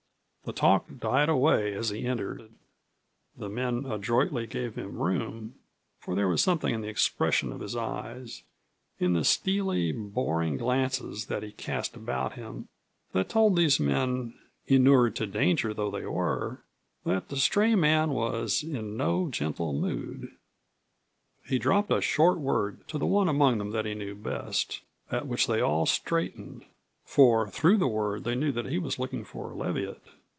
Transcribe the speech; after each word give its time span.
The 0.43 0.53
talk 0.53 0.87
died 0.99 1.29
away 1.29 1.71
as 1.75 1.89
he 1.89 2.05
entered, 2.07 2.49
the 3.37 3.47
men 3.47 3.85
adroitly 3.85 4.47
gave 4.47 4.73
him 4.73 4.97
room, 4.99 5.53
for 5.99 6.15
there 6.15 6.27
was 6.27 6.41
something 6.41 6.73
in 6.73 6.81
the 6.81 6.89
expression 6.89 7.51
of 7.53 7.61
his 7.61 7.75
eyes, 7.75 8.41
in 8.99 9.13
the 9.13 9.23
steely, 9.23 9.91
boring 9.93 10.57
glances 10.57 11.27
that 11.27 11.43
he 11.43 11.51
cast 11.51 11.95
about 11.95 12.33
him, 12.33 12.67
that 13.13 13.29
told 13.29 13.55
these 13.55 13.79
men, 13.79 14.33
inured 14.65 15.15
to 15.17 15.27
danger 15.27 15.75
though 15.75 15.91
they 15.91 16.07
were, 16.07 16.63
that 17.05 17.29
the 17.29 17.37
stray 17.37 17.75
man 17.75 18.09
was 18.09 18.63
in 18.63 18.97
no 18.97 19.29
gentle 19.29 19.73
mood. 19.73 20.31
He 21.47 21.59
dropped 21.59 21.91
a 21.91 22.01
short 22.01 22.39
word 22.39 22.85
to 22.87 22.97
the 22.97 23.05
one 23.05 23.29
among 23.29 23.59
them 23.59 23.69
that 23.71 23.85
he 23.85 23.93
knew 23.93 24.15
best, 24.15 24.81
at 25.11 25.27
which 25.27 25.45
they 25.45 25.61
all 25.61 25.85
straightened, 25.85 26.65
for 27.05 27.47
through 27.47 27.77
the 27.77 27.87
word 27.87 28.23
they 28.23 28.35
knew 28.35 28.51
that 28.53 28.65
he 28.65 28.79
was 28.79 28.97
looking 28.97 29.23
for 29.23 29.53
Leviatt. 29.53 30.01